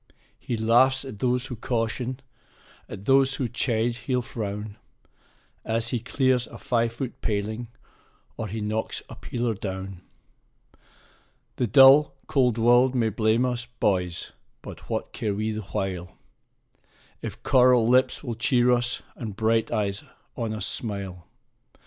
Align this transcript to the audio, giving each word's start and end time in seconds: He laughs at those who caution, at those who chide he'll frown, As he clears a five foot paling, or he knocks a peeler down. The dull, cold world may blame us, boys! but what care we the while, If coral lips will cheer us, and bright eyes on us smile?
He 0.39 0.57
laughs 0.57 1.05
at 1.05 1.19
those 1.19 1.45
who 1.45 1.55
caution, 1.55 2.21
at 2.89 3.05
those 3.05 3.35
who 3.35 3.47
chide 3.47 3.97
he'll 3.97 4.23
frown, 4.23 4.77
As 5.63 5.89
he 5.89 5.99
clears 5.99 6.47
a 6.47 6.57
five 6.57 6.91
foot 6.91 7.21
paling, 7.21 7.67
or 8.35 8.47
he 8.47 8.61
knocks 8.61 9.03
a 9.09 9.15
peeler 9.15 9.53
down. 9.53 10.01
The 11.57 11.67
dull, 11.67 12.15
cold 12.25 12.57
world 12.57 12.95
may 12.95 13.09
blame 13.09 13.45
us, 13.45 13.67
boys! 13.79 14.31
but 14.63 14.89
what 14.89 15.13
care 15.13 15.35
we 15.35 15.51
the 15.51 15.61
while, 15.61 16.17
If 17.21 17.43
coral 17.43 17.87
lips 17.87 18.23
will 18.23 18.33
cheer 18.33 18.71
us, 18.71 19.03
and 19.15 19.35
bright 19.35 19.71
eyes 19.71 20.03
on 20.35 20.51
us 20.51 20.65
smile? 20.65 21.27